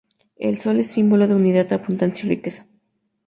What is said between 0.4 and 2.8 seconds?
sol es símbolo de unidad, abundancia y riqueza.